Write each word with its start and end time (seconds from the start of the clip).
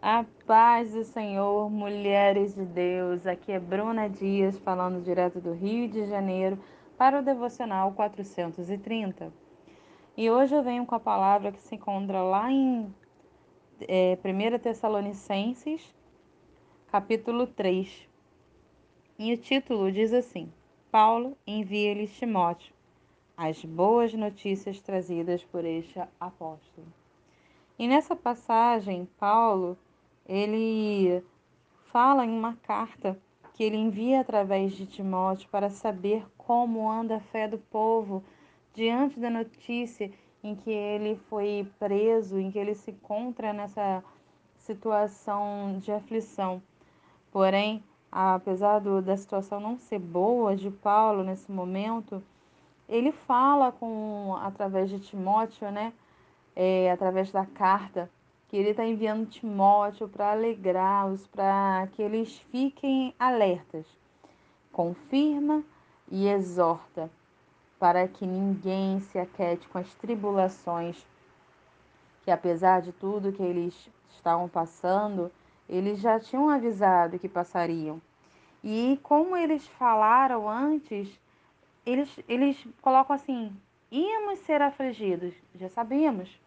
A 0.00 0.24
paz 0.46 0.92
do 0.92 1.04
Senhor, 1.04 1.70
mulheres 1.70 2.54
de 2.54 2.64
Deus. 2.64 3.26
Aqui 3.26 3.50
é 3.50 3.58
Bruna 3.58 4.08
Dias, 4.08 4.56
falando 4.58 5.02
direto 5.02 5.40
do 5.40 5.52
Rio 5.52 5.88
de 5.88 6.06
Janeiro 6.06 6.62
para 6.98 7.18
o 7.18 7.24
Devocional 7.24 7.90
430. 7.92 9.32
E 10.14 10.30
hoje 10.30 10.54
eu 10.54 10.62
venho 10.62 10.84
com 10.84 10.94
a 10.94 11.00
palavra 11.00 11.50
que 11.50 11.60
se 11.62 11.74
encontra 11.74 12.22
lá 12.22 12.52
em 12.52 12.94
é, 13.80 14.18
1 14.22 14.58
Tessalonicenses, 14.58 15.92
capítulo 16.92 17.46
3. 17.46 18.06
E 19.18 19.32
o 19.32 19.38
título 19.38 19.90
diz 19.90 20.12
assim: 20.12 20.52
Paulo 20.90 21.36
envia-lhes 21.46 22.14
Timóteo, 22.16 22.72
as 23.34 23.64
boas 23.64 24.12
notícias 24.12 24.78
trazidas 24.78 25.42
por 25.42 25.64
este 25.64 25.98
apóstolo. 26.20 26.86
E 27.78 27.88
nessa 27.88 28.14
passagem, 28.14 29.08
Paulo 29.18 29.76
ele 30.28 31.24
fala 31.92 32.24
em 32.24 32.30
uma 32.30 32.54
carta 32.56 33.18
que 33.54 33.62
ele 33.62 33.76
envia 33.76 34.20
através 34.20 34.72
de 34.72 34.86
Timóteo 34.86 35.48
para 35.48 35.70
saber 35.70 36.26
como 36.36 36.90
anda 36.90 37.16
a 37.16 37.20
fé 37.20 37.48
do 37.48 37.58
povo 37.58 38.22
diante 38.74 39.18
da 39.18 39.30
notícia 39.30 40.12
em 40.42 40.54
que 40.54 40.70
ele 40.70 41.16
foi 41.28 41.66
preso, 41.78 42.38
em 42.38 42.50
que 42.50 42.58
ele 42.58 42.74
se 42.74 42.90
encontra 42.90 43.52
nessa 43.52 44.04
situação 44.58 45.78
de 45.80 45.90
aflição. 45.90 46.62
Porém, 47.32 47.82
apesar 48.12 48.80
do, 48.80 49.00
da 49.00 49.16
situação 49.16 49.60
não 49.60 49.78
ser 49.78 49.98
boa 49.98 50.54
de 50.54 50.70
Paulo 50.70 51.24
nesse 51.24 51.50
momento, 51.50 52.22
ele 52.88 53.10
fala 53.10 53.72
com 53.72 54.36
através 54.40 54.90
de 54.90 55.00
Timóteo, 55.00 55.70
né, 55.70 55.92
é, 56.54 56.90
através 56.90 57.32
da 57.32 57.44
carta, 57.44 58.10
que 58.48 58.56
ele 58.56 58.70
está 58.70 58.84
enviando 58.84 59.28
Timóteo 59.28 60.08
para 60.08 60.32
alegrá-los, 60.32 61.26
para 61.26 61.88
que 61.92 62.02
eles 62.02 62.38
fiquem 62.50 63.14
alertas. 63.18 63.86
Confirma 64.72 65.64
e 66.10 66.28
exorta, 66.28 67.10
para 67.78 68.06
que 68.06 68.26
ninguém 68.26 69.00
se 69.00 69.18
aquete 69.18 69.68
com 69.68 69.78
as 69.78 69.92
tribulações, 69.94 71.04
que 72.22 72.30
apesar 72.30 72.82
de 72.82 72.92
tudo 72.92 73.32
que 73.32 73.42
eles 73.42 73.74
estavam 74.10 74.48
passando, 74.48 75.30
eles 75.68 76.00
já 76.00 76.20
tinham 76.20 76.48
avisado 76.48 77.18
que 77.18 77.28
passariam. 77.28 78.00
E 78.62 78.98
como 79.02 79.36
eles 79.36 79.66
falaram 79.66 80.48
antes, 80.48 81.08
eles, 81.84 82.08
eles 82.28 82.66
colocam 82.80 83.14
assim: 83.14 83.52
íamos 83.90 84.40
ser 84.40 84.62
afligidos, 84.62 85.34
já 85.54 85.68
sabíamos. 85.68 86.45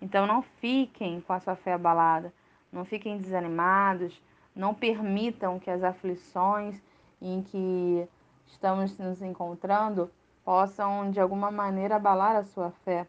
Então 0.00 0.26
não 0.26 0.42
fiquem 0.42 1.20
com 1.20 1.32
a 1.32 1.40
sua 1.40 1.54
fé 1.54 1.74
abalada, 1.74 2.32
não 2.72 2.84
fiquem 2.84 3.18
desanimados, 3.18 4.20
não 4.54 4.74
permitam 4.74 5.58
que 5.58 5.70
as 5.70 5.82
aflições 5.82 6.80
em 7.20 7.42
que 7.42 8.08
estamos 8.46 8.96
nos 8.98 9.20
encontrando 9.20 10.10
possam 10.44 11.10
de 11.10 11.20
alguma 11.20 11.50
maneira 11.50 11.96
abalar 11.96 12.34
a 12.36 12.44
sua 12.44 12.70
fé. 12.84 13.06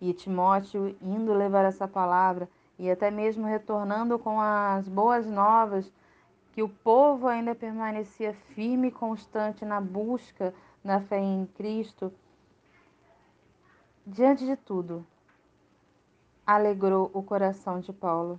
E 0.00 0.12
Timóteo 0.12 0.96
indo 1.00 1.32
levar 1.32 1.64
essa 1.64 1.86
palavra 1.86 2.48
e 2.78 2.90
até 2.90 3.10
mesmo 3.10 3.46
retornando 3.46 4.18
com 4.18 4.40
as 4.40 4.86
boas 4.88 5.26
novas 5.26 5.90
que 6.52 6.62
o 6.62 6.68
povo 6.68 7.28
ainda 7.28 7.54
permanecia 7.54 8.34
firme 8.54 8.88
e 8.88 8.92
constante 8.92 9.64
na 9.64 9.80
busca 9.80 10.54
da 10.84 11.00
fé 11.00 11.18
em 11.18 11.46
Cristo. 11.54 12.12
Diante 14.06 14.44
de 14.44 14.56
tudo, 14.56 15.06
alegrou 16.46 17.10
o 17.12 17.22
coração 17.22 17.80
de 17.80 17.92
Paulo. 17.92 18.38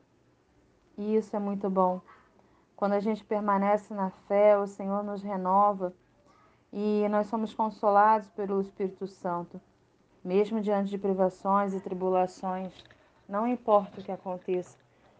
E 0.97 1.15
isso 1.15 1.35
é 1.35 1.39
muito 1.39 1.69
bom. 1.69 1.99
Quando 2.75 2.93
a 2.93 2.99
gente 2.99 3.23
permanece 3.23 3.93
na 3.93 4.09
fé, 4.09 4.57
o 4.57 4.65
Senhor 4.65 5.03
nos 5.03 5.21
renova 5.21 5.93
e 6.71 7.05
nós 7.09 7.27
somos 7.27 7.53
consolados 7.53 8.29
pelo 8.29 8.61
Espírito 8.61 9.07
Santo. 9.07 9.59
Mesmo 10.23 10.61
diante 10.61 10.89
de 10.89 10.97
privações 10.97 11.73
e 11.73 11.81
tribulações, 11.81 12.73
não 13.27 13.45
importa 13.45 13.99
o 13.99 14.03
que 14.03 14.11
aconteça, 14.11 14.77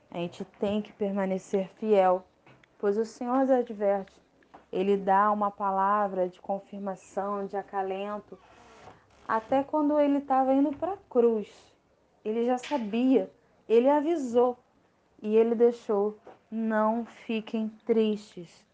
a 0.10 0.18
gente 0.18 0.46
tem 0.60 0.82
que 0.82 0.94
permanecer 0.94 1.68
fiel, 1.76 2.24
pois 2.80 2.98
o 2.98 3.06
Senhor 3.06 3.40
nos 3.40 3.50
adverte. 3.50 4.22
Ele 4.72 4.96
dá 4.96 5.32
uma 5.32 5.52
palavra 5.52 6.30
de 6.30 6.40
confirmação, 6.40 7.46
de 7.46 7.58
acalento, 7.58 8.38
até 9.28 9.64
quando 9.64 10.00
ele 10.00 10.20
estava 10.20 10.54
indo 10.54 10.72
para 10.78 10.94
a 10.94 10.98
cruz 11.10 11.77
ele 12.28 12.46
já 12.46 12.58
sabia, 12.58 13.32
ele 13.68 13.90
avisou 13.90 14.58
e 15.22 15.36
ele 15.36 15.56
deixou: 15.56 16.18
não 16.52 17.06
fiquem 17.26 17.70
tristes. 17.86 18.66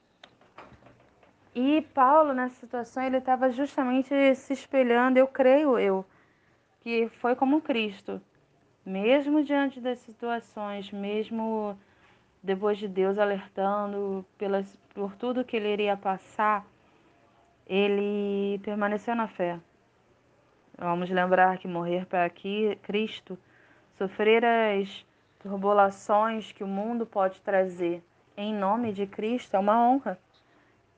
E 1.56 1.82
Paulo, 1.94 2.34
nessa 2.34 2.56
situação, 2.56 3.04
ele 3.04 3.18
estava 3.18 3.52
justamente 3.52 4.34
se 4.36 4.54
espelhando, 4.54 5.18
eu 5.18 5.28
creio 5.28 5.78
eu, 5.78 6.04
que 6.82 7.08
foi 7.20 7.36
como 7.36 7.62
Cristo. 7.62 8.20
Mesmo 8.84 9.44
diante 9.44 9.80
das 9.80 10.00
situações, 10.00 10.92
mesmo 10.92 11.78
depois 12.42 12.78
de 12.78 12.88
Deus 12.88 13.18
alertando 13.18 14.26
pelas, 14.38 14.66
por 14.94 15.16
tudo 15.16 15.46
que 15.46 15.56
ele 15.56 15.72
iria 15.72 15.96
passar, 15.96 16.66
ele 17.68 18.60
permaneceu 18.64 19.16
na 19.16 19.28
fé. 19.28 19.60
Vamos 20.78 21.10
lembrar 21.10 21.58
que 21.58 21.68
morrer 21.68 22.06
para 22.06 22.30
Cristo, 22.30 23.38
sofrer 23.98 24.44
as 24.44 25.06
turbulações 25.40 26.52
que 26.52 26.64
o 26.64 26.68
mundo 26.68 27.06
pode 27.06 27.42
trazer 27.42 28.04
em 28.36 28.54
nome 28.54 28.92
de 28.92 29.06
Cristo 29.06 29.56
é 29.56 29.60
uma 29.60 29.80
honra, 29.88 30.20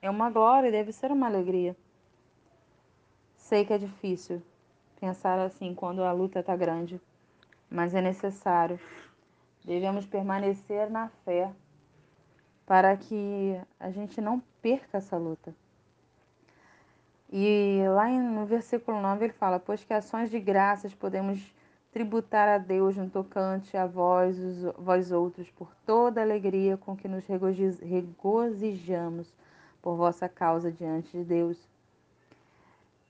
é 0.02 0.09
uma 0.09 0.30
glória, 0.30 0.72
deve 0.72 0.91
ser 0.91 1.12
uma 1.12 1.28
alegria. 1.28 1.75
Sei 3.36 3.66
que 3.66 3.74
é 3.74 3.78
difícil 3.78 4.41
pensar 5.00 5.38
assim 5.40 5.75
quando 5.75 6.03
a 6.03 6.12
luta 6.12 6.40
está 6.40 6.56
grande, 6.56 7.00
mas 7.69 7.94
é 7.94 8.02
necessário. 8.02 8.80
Devemos 9.66 10.06
permanecer 10.06 10.90
na 10.90 11.09
fé 11.25 11.52
para 12.66 12.96
que 12.96 13.59
a 13.80 13.92
gente 13.92 14.22
não 14.22 14.42
perca 14.62 14.97
essa 14.97 15.18
luta. 15.18 15.53
E 17.38 17.84
lá 17.90 18.07
no 18.07 18.46
versículo 18.46 19.01
9 19.01 19.25
ele 19.25 19.34
fala: 19.34 19.59
Pois 19.59 19.84
que 19.84 19.94
ações 19.94 20.29
de 20.31 20.40
graças 20.40 20.96
podemos 20.96 21.53
tributar 21.91 22.47
a 22.47 22.57
Deus 22.57 22.96
no 22.96 23.09
tocante 23.09 23.75
a 23.75 23.85
vós, 23.85 24.40
os, 24.40 24.73
vós 24.78 25.12
outros, 25.12 25.51
por 25.51 25.75
toda 25.85 26.22
a 26.22 26.24
alegria 26.24 26.78
com 26.78 26.95
que 26.95 27.09
nos 27.09 27.25
regozijamos 27.81 29.34
por 29.81 29.97
vossa 29.97 30.29
causa 30.29 30.72
diante 30.72 31.12
de 31.12 31.25
Deus. 31.25 31.68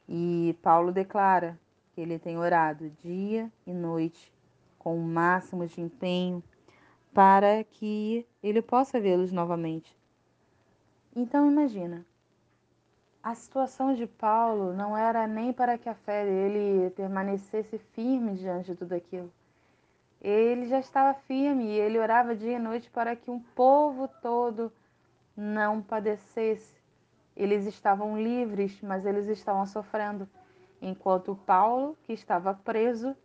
E 0.09 0.57
Paulo 0.59 0.91
declara 0.91 1.55
que 1.93 2.01
ele 2.01 2.17
tem 2.17 2.35
orado 2.35 2.89
dia 3.03 3.51
e 3.63 3.73
noite 3.75 4.33
com 4.79 4.97
o 4.97 5.03
máximo 5.03 5.67
de 5.67 5.79
empenho 5.79 6.41
para 7.13 7.63
que 7.63 8.25
ele 8.41 8.63
possa 8.63 8.99
vê-los 8.99 9.31
novamente. 9.31 9.95
Então 11.15 11.47
imagina, 11.47 12.03
a 13.25 13.33
situação 13.33 13.95
de 13.95 14.05
Paulo 14.05 14.71
não 14.71 14.95
era 14.95 15.25
nem 15.25 15.51
para 15.51 15.79
que 15.79 15.89
a 15.89 15.95
fé 15.95 16.23
dele 16.23 16.91
permanecesse 16.91 17.79
firme 17.95 18.35
diante 18.35 18.67
de 18.67 18.75
tudo 18.75 18.93
aquilo. 18.93 19.33
Ele 20.21 20.67
já 20.67 20.79
estava 20.79 21.17
firme 21.21 21.65
e 21.65 21.79
ele 21.79 21.97
orava 21.97 22.35
dia 22.35 22.57
e 22.57 22.59
noite 22.59 22.87
para 22.91 23.15
que 23.15 23.31
um 23.31 23.39
povo 23.39 24.07
todo 24.21 24.71
não 25.35 25.81
padecesse. 25.81 26.75
Eles 27.35 27.65
estavam 27.65 28.21
livres, 28.21 28.79
mas 28.83 29.07
eles 29.07 29.27
estavam 29.27 29.65
sofrendo. 29.65 30.29
Enquanto 30.79 31.35
Paulo, 31.47 31.97
que 32.03 32.13
estava 32.13 32.53
preso, 32.53 33.15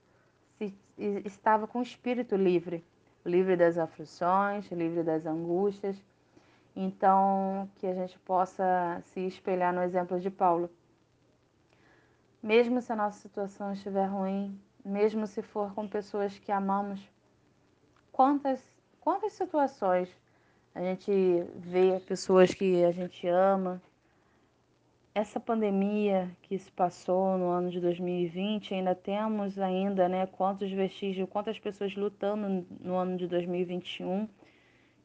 estava 0.98 1.66
com 1.66 1.80
o 1.80 1.82
espírito 1.82 2.36
livre 2.36 2.82
livre 3.24 3.54
das 3.54 3.76
aflições, 3.76 4.70
livre 4.70 5.02
das 5.02 5.26
angústias. 5.26 5.96
Então, 6.74 7.68
que 7.76 7.86
a 7.86 7.94
gente 7.94 8.18
possa 8.20 9.02
se 9.06 9.20
espelhar 9.20 9.72
no 9.72 9.82
exemplo 9.82 10.20
de 10.20 10.30
Paulo. 10.30 10.70
Mesmo 12.42 12.80
se 12.80 12.92
a 12.92 12.96
nossa 12.96 13.20
situação 13.20 13.72
estiver 13.72 14.06
ruim, 14.06 14.58
mesmo 14.84 15.26
se 15.26 15.42
for 15.42 15.74
com 15.74 15.86
pessoas 15.86 16.38
que 16.38 16.50
amamos, 16.50 17.00
quantas, 18.12 18.62
quantas 19.00 19.32
situações 19.32 20.08
a 20.74 20.80
gente 20.80 21.10
vê 21.56 22.00
pessoas 22.00 22.54
que 22.54 22.84
a 22.84 22.92
gente 22.92 23.26
ama. 23.26 23.82
Essa 25.12 25.40
pandemia 25.40 26.30
que 26.42 26.56
se 26.56 26.70
passou 26.70 27.36
no 27.36 27.50
ano 27.50 27.68
de 27.70 27.80
2020, 27.80 28.74
ainda 28.74 28.94
temos 28.94 29.58
ainda, 29.58 30.08
né, 30.08 30.26
quantos 30.26 30.70
vestígios, 30.70 31.28
quantas 31.28 31.58
pessoas 31.58 31.94
lutando 31.96 32.64
no 32.80 32.94
ano 32.94 33.16
de 33.16 33.26
2021 33.26 34.28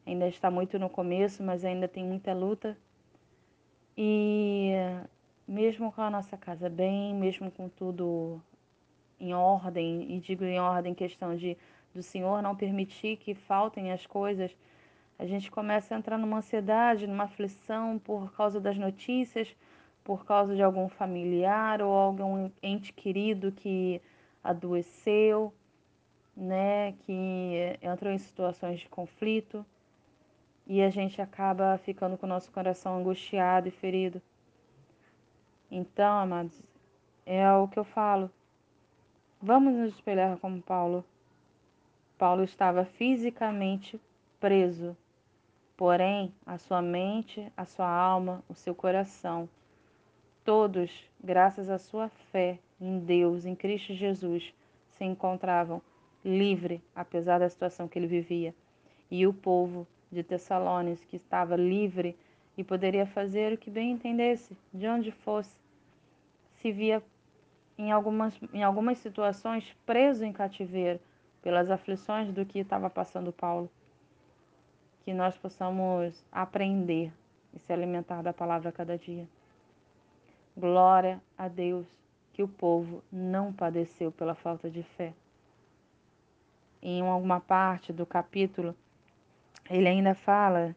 ainda 0.06 0.28
está 0.28 0.50
muito 0.50 0.78
no 0.78 0.88
começo, 0.88 1.42
mas 1.42 1.64
ainda 1.64 1.88
tem 1.88 2.04
muita 2.04 2.32
luta. 2.32 2.76
E 3.96 4.72
mesmo 5.46 5.90
com 5.92 6.02
a 6.02 6.10
nossa 6.10 6.36
casa 6.36 6.70
bem, 6.70 7.14
mesmo 7.14 7.50
com 7.50 7.68
tudo 7.68 8.40
em 9.18 9.34
ordem, 9.34 10.14
e 10.14 10.20
digo 10.20 10.44
em 10.44 10.60
ordem 10.60 10.94
questão 10.94 11.34
de 11.34 11.56
do 11.94 12.02
Senhor 12.02 12.42
não 12.42 12.54
permitir 12.54 13.16
que 13.16 13.34
faltem 13.34 13.90
as 13.90 14.06
coisas, 14.06 14.54
a 15.18 15.24
gente 15.24 15.50
começa 15.50 15.94
a 15.94 15.98
entrar 15.98 16.18
numa 16.18 16.36
ansiedade, 16.36 17.06
numa 17.06 17.24
aflição 17.24 17.98
por 17.98 18.30
causa 18.34 18.60
das 18.60 18.76
notícias, 18.76 19.56
por 20.04 20.26
causa 20.26 20.54
de 20.54 20.62
algum 20.62 20.90
familiar 20.90 21.80
ou 21.80 21.90
algum 21.90 22.50
ente 22.62 22.92
querido 22.92 23.50
que 23.50 24.00
adoeceu, 24.44 25.54
né, 26.36 26.92
que 27.06 27.78
entrou 27.80 28.12
em 28.12 28.18
situações 28.18 28.80
de 28.80 28.88
conflito 28.90 29.64
e 30.66 30.82
a 30.82 30.90
gente 30.90 31.22
acaba 31.22 31.78
ficando 31.78 32.18
com 32.18 32.26
o 32.26 32.28
nosso 32.28 32.50
coração 32.50 32.98
angustiado 32.98 33.68
e 33.68 33.70
ferido. 33.70 34.20
Então, 35.70 36.18
amados, 36.18 36.60
é 37.24 37.50
o 37.52 37.68
que 37.68 37.78
eu 37.78 37.84
falo. 37.84 38.30
Vamos 39.40 39.74
nos 39.74 39.94
espelhar 39.94 40.36
como 40.38 40.60
Paulo. 40.60 41.04
Paulo 42.18 42.42
estava 42.42 42.84
fisicamente 42.84 44.00
preso, 44.40 44.96
porém 45.76 46.32
a 46.44 46.58
sua 46.58 46.80
mente, 46.80 47.52
a 47.56 47.64
sua 47.64 47.88
alma, 47.88 48.42
o 48.48 48.54
seu 48.54 48.74
coração, 48.74 49.48
todos, 50.44 50.90
graças 51.22 51.68
à 51.68 51.78
sua 51.78 52.08
fé 52.30 52.58
em 52.80 52.98
Deus, 52.98 53.44
em 53.44 53.54
Cristo 53.54 53.92
Jesus, 53.92 54.54
se 54.90 55.04
encontravam 55.04 55.82
livre, 56.24 56.82
apesar 56.94 57.38
da 57.38 57.48
situação 57.48 57.86
que 57.86 57.98
ele 57.98 58.06
vivia. 58.06 58.54
E 59.10 59.26
o 59.26 59.32
povo 59.32 59.86
de 60.10 60.22
Tessalônicos, 60.22 61.04
que 61.04 61.16
estava 61.16 61.56
livre 61.56 62.16
e 62.56 62.64
poderia 62.64 63.06
fazer 63.06 63.52
o 63.52 63.58
que 63.58 63.70
bem 63.70 63.90
entendesse, 63.90 64.56
de 64.72 64.86
onde 64.86 65.10
fosse, 65.10 65.54
se 66.60 66.72
via 66.72 67.02
em 67.76 67.92
algumas, 67.92 68.38
em 68.52 68.62
algumas 68.62 68.98
situações 68.98 69.76
preso 69.84 70.24
em 70.24 70.32
cativeiro 70.32 70.98
pelas 71.42 71.70
aflições 71.70 72.32
do 72.32 72.46
que 72.46 72.60
estava 72.60 72.88
passando 72.88 73.32
Paulo. 73.32 73.70
Que 75.04 75.12
nós 75.12 75.36
possamos 75.36 76.24
aprender 76.32 77.12
e 77.54 77.58
se 77.58 77.72
alimentar 77.72 78.22
da 78.22 78.32
palavra 78.32 78.70
a 78.70 78.72
cada 78.72 78.96
dia. 78.98 79.28
Glória 80.56 81.22
a 81.36 81.48
Deus 81.48 81.86
que 82.32 82.42
o 82.42 82.48
povo 82.48 83.02
não 83.12 83.52
padeceu 83.52 84.10
pela 84.10 84.34
falta 84.34 84.68
de 84.68 84.82
fé. 84.82 85.14
Em 86.82 87.00
alguma 87.02 87.40
parte 87.40 87.92
do 87.92 88.04
capítulo, 88.04 88.74
ele 89.70 89.88
ainda 89.88 90.14
fala 90.14 90.74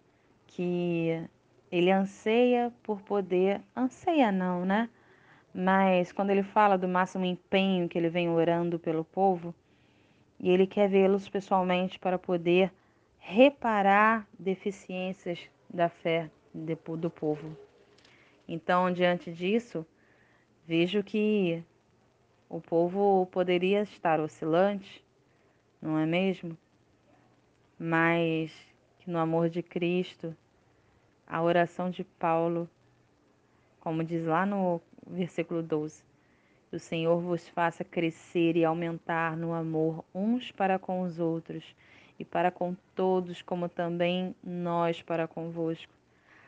que 0.48 1.24
ele 1.72 1.92
anseia 1.92 2.74
por 2.84 3.02
poder, 3.02 3.62
anseia 3.76 4.32
não, 4.32 4.66
né? 4.66 4.90
Mas 5.54 6.12
quando 6.12 6.30
ele 6.30 6.44
fala 6.44 6.78
do 6.78 6.88
máximo 6.88 7.26
empenho 7.26 7.90
que 7.90 7.98
ele 7.98 8.10
vem 8.10 8.30
orando 8.30 8.80
pelo 8.80 9.04
povo, 9.04 9.54
e 10.40 10.50
ele 10.50 10.66
quer 10.66 10.88
vê-los 10.88 11.28
pessoalmente 11.28 12.00
para 12.00 12.18
poder 12.18 12.72
reparar 13.20 14.26
deficiências 14.38 15.40
da 15.70 15.90
fé 15.90 16.30
do 16.54 17.10
povo. 17.10 17.56
Então, 18.48 18.92
diante 18.92 19.32
disso, 19.32 19.86
vejo 20.66 21.04
que 21.04 21.64
o 22.50 22.60
povo 22.60 23.28
poderia 23.28 23.84
estar 23.84 24.20
oscilante, 24.20 25.04
não 25.82 26.00
é 26.00 26.06
mesmo? 26.06 26.58
Mas 27.78 28.52
no 29.10 29.18
amor 29.18 29.50
de 29.50 29.64
Cristo, 29.64 30.36
a 31.26 31.42
oração 31.42 31.90
de 31.90 32.04
Paulo, 32.04 32.70
como 33.80 34.04
diz 34.04 34.24
lá 34.24 34.46
no 34.46 34.80
versículo 35.08 35.64
12, 35.64 36.04
o 36.72 36.78
Senhor 36.78 37.20
vos 37.20 37.48
faça 37.50 37.84
crescer 37.84 38.56
e 38.56 38.64
aumentar 38.64 39.36
no 39.36 39.52
amor 39.52 40.06
uns 40.14 40.52
para 40.52 40.78
com 40.78 41.02
os 41.02 41.20
outros 41.20 41.76
e 42.20 42.24
para 42.24 42.52
com 42.52 42.76
todos, 42.94 43.42
como 43.42 43.68
também 43.68 44.36
nós 44.44 45.02
para 45.02 45.28
convosco, 45.28 45.92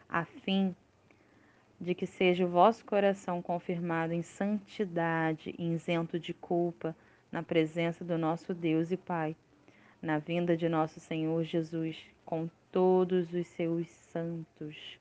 a 0.07 0.23
fim 0.23 0.75
de 1.79 1.95
que 1.95 2.05
seja 2.05 2.45
o 2.45 2.49
vosso 2.49 2.85
coração 2.85 3.41
confirmado 3.41 4.13
em 4.13 4.21
santidade, 4.21 5.55
isento 5.57 6.19
de 6.19 6.31
culpa, 6.31 6.95
na 7.31 7.41
presença 7.41 8.05
do 8.05 8.19
nosso 8.19 8.53
Deus 8.53 8.91
e 8.91 8.97
Pai, 8.97 9.35
na 9.99 10.19
vinda 10.19 10.55
de 10.55 10.69
nosso 10.69 10.99
Senhor 10.99 11.43
Jesus, 11.43 11.97
com 12.31 12.49
todos 12.71 13.33
os 13.33 13.45
seus 13.47 13.89
santos, 13.89 14.97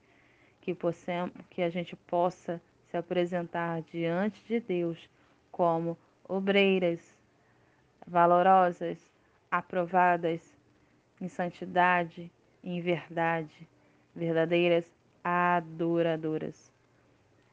que, 0.61 0.75
possamos, 0.75 1.32
que 1.49 1.62
a 1.62 1.71
gente 1.71 1.94
possa 1.94 2.61
se 2.88 2.97
apresentar 2.97 3.82
diante 3.82 4.43
de 4.47 4.59
Deus 4.59 5.09
como 5.53 5.97
obreiras, 6.29 7.17
valorosas, 8.05 8.99
aprovadas 9.49 10.43
em 11.21 11.29
santidade, 11.29 12.29
em 12.65 12.81
verdade, 12.81 13.69
verdadeiras 14.12 14.93
adoradoras. 15.23 16.73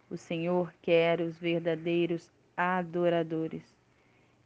O 0.09 0.17
Senhor 0.17 0.73
quer 0.81 1.21
os 1.21 1.37
verdadeiros 1.37 2.31
adoradores. 2.57 3.77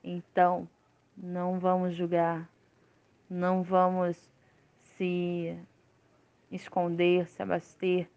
Então, 0.03 0.67
não 1.15 1.57
vamos 1.57 1.95
julgar, 1.95 2.49
não 3.29 3.63
vamos 3.63 4.30
se 5.01 5.57
esconder, 6.51 7.27
se 7.27 7.41
abaster 7.41 8.07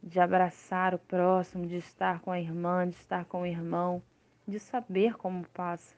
de 0.00 0.20
abraçar 0.20 0.94
o 0.94 1.00
próximo, 1.00 1.66
de 1.66 1.78
estar 1.78 2.20
com 2.20 2.30
a 2.30 2.38
irmã, 2.38 2.86
de 2.86 2.94
estar 2.94 3.24
com 3.24 3.42
o 3.42 3.46
irmão, 3.46 4.00
de 4.46 4.60
saber 4.60 5.16
como 5.16 5.44
passa. 5.48 5.96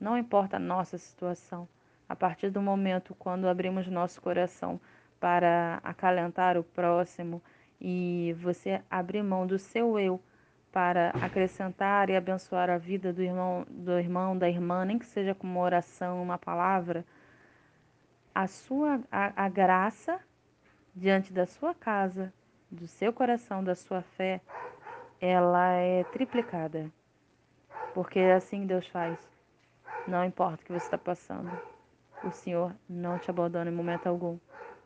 Não 0.00 0.16
importa 0.16 0.56
a 0.56 0.60
nossa 0.60 0.96
situação. 0.96 1.68
A 2.08 2.16
partir 2.16 2.48
do 2.48 2.62
momento 2.62 3.14
quando 3.18 3.46
abrimos 3.48 3.86
nosso 3.86 4.22
coração 4.22 4.80
para 5.20 5.78
acalentar 5.84 6.56
o 6.56 6.64
próximo 6.64 7.42
e 7.78 8.34
você 8.38 8.80
abrir 8.90 9.22
mão 9.22 9.46
do 9.46 9.58
seu 9.58 9.98
eu 9.98 10.18
para 10.72 11.10
acrescentar 11.20 12.08
e 12.08 12.16
abençoar 12.16 12.70
a 12.70 12.78
vida 12.78 13.12
do 13.12 13.22
irmão, 13.22 13.66
do 13.68 13.98
irmão, 13.98 14.38
da 14.38 14.48
irmã, 14.48 14.86
nem 14.86 14.98
que 14.98 15.04
seja 15.06 15.34
com 15.34 15.46
uma 15.46 15.60
oração, 15.60 16.22
uma 16.22 16.38
palavra, 16.38 17.04
a 18.36 18.46
sua 18.46 19.00
a, 19.10 19.46
a 19.46 19.48
graça 19.48 20.20
diante 20.94 21.32
da 21.32 21.46
sua 21.46 21.74
casa 21.74 22.30
do 22.70 22.86
seu 22.86 23.10
coração, 23.10 23.64
da 23.64 23.74
sua 23.74 24.02
fé, 24.02 24.42
ela 25.18 25.70
é 25.72 26.04
triplicada. 26.04 26.92
Porque 27.94 28.18
é 28.18 28.34
assim 28.34 28.66
Deus 28.66 28.86
faz. 28.88 29.18
Não 30.06 30.22
importa 30.22 30.62
o 30.62 30.66
que 30.66 30.72
você 30.72 30.84
está 30.84 30.98
passando. 30.98 31.50
O 32.22 32.30
Senhor 32.30 32.76
não 32.86 33.18
te 33.18 33.30
abandona 33.30 33.70
em 33.70 33.74
momento 33.74 34.06
algum. 34.06 34.38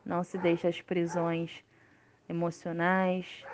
Não 0.05 0.23
se 0.23 0.37
deixe 0.37 0.65
as 0.65 0.81
prisões 0.81 1.61
emocionais, 2.29 3.45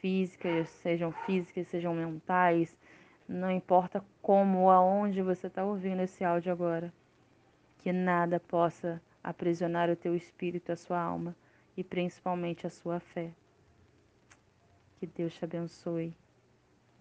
físicas, 0.00 0.68
sejam 0.82 1.12
físicas, 1.12 1.68
sejam 1.68 1.94
mentais. 1.94 2.76
Não 3.28 3.48
importa 3.48 4.04
como 4.20 4.62
ou 4.62 4.70
aonde 4.72 5.22
você 5.22 5.46
está 5.46 5.62
ouvindo 5.62 6.02
esse 6.02 6.24
áudio 6.24 6.50
agora. 6.50 6.92
Que 7.78 7.92
nada 7.92 8.40
possa 8.40 9.00
aprisionar 9.22 9.90
o 9.90 9.96
teu 9.96 10.14
espírito, 10.14 10.72
a 10.72 10.76
sua 10.76 11.00
alma 11.00 11.36
e 11.76 11.84
principalmente 11.84 12.66
a 12.66 12.70
sua 12.70 13.00
fé. 13.00 13.32
Que 14.98 15.06
Deus 15.06 15.34
te 15.34 15.44
abençoe. 15.44 16.14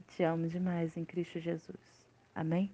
Te 0.08 0.24
amo 0.24 0.48
demais 0.48 0.96
em 0.96 1.06
Cristo 1.06 1.40
Jesus. 1.40 2.08
Amém? 2.34 2.74